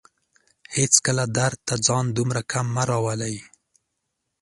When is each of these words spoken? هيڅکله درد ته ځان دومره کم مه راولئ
هيڅکله 0.75 1.23
درد 1.37 1.59
ته 1.67 1.75
ځان 1.87 2.05
دومره 2.17 2.41
کم 2.51 2.65
مه 2.75 2.83
راولئ 2.89 3.37